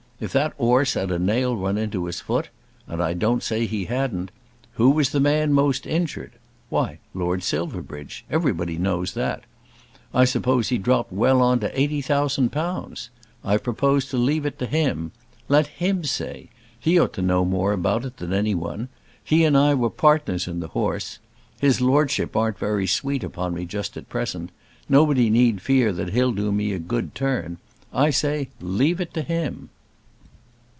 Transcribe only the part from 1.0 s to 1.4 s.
a